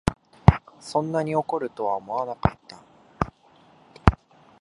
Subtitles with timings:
[0.79, 2.83] そんなに怒るとは思わなかった